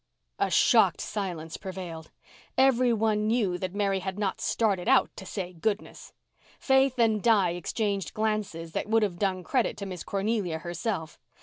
A 0.39 0.49
shocked 0.49 0.99
silence 0.99 1.57
prevailed. 1.57 2.09
Every 2.57 2.91
one 2.91 3.27
knew 3.27 3.59
that 3.59 3.75
Mary 3.75 3.99
had 3.99 4.17
not 4.17 4.41
started 4.41 4.87
out 4.87 5.15
to 5.15 5.27
say 5.27 5.53
"goodness." 5.53 6.11
Faith 6.57 6.97
and 6.97 7.21
Di 7.21 7.51
exchanged 7.51 8.15
glances 8.15 8.71
that 8.71 8.87
would 8.89 9.03
have 9.03 9.19
done 9.19 9.43
credit 9.43 9.77
to 9.77 9.85
Miss 9.85 10.03
Cornelia 10.03 10.57
herself. 10.57 11.19